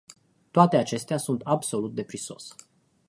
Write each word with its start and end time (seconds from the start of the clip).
Toate 0.51 0.77
acestea 0.77 1.17
sunt 1.17 1.41
absolut 1.41 1.93
de 1.95 2.03
prisos. 2.03 2.55